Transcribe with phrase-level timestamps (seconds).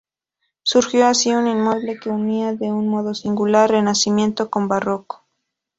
[0.63, 5.23] Surgió así un inmueble que unía, de un modo singular, renacimiento con barroco.